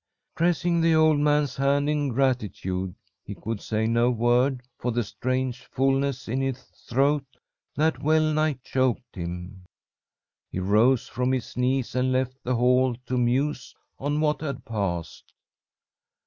[0.35, 5.63] "Pressing the old man's hand in gratitude (he could say no word for the strange
[5.65, 7.23] fulness in his throat
[7.75, 9.63] that well nigh choked him),
[10.49, 15.33] he rose from his knees and left the hall to muse on what had passed.